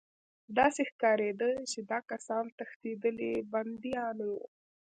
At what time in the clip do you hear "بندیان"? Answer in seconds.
3.51-4.17